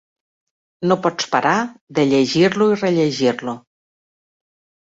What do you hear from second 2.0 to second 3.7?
llegir-lo i rellegir-lo